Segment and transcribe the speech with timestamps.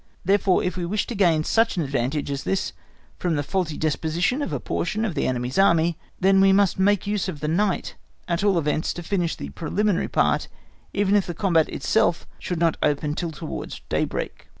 [0.01, 2.73] If therefore we wish to gain such an advantage as this
[3.19, 7.05] from the faulty disposition of a portion of the enemy's Army, then we must make
[7.05, 7.93] use of the night,
[8.27, 10.47] at all events, to finish the preliminary part
[10.91, 14.47] even if the combat itself should not open till towards daybreak.